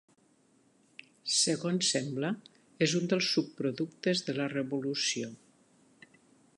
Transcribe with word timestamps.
Segons 1.33 1.91
sembla, 1.95 2.31
és 2.87 2.97
un 3.01 3.05
dels 3.13 3.29
subproductes 3.35 4.27
de 4.31 4.37
la 4.41 4.51
revolució. 4.59 5.33